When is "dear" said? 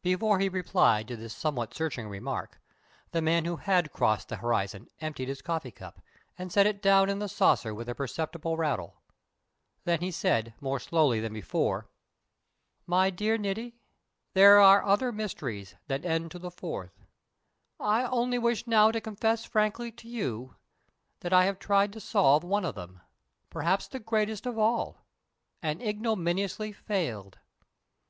13.10-13.36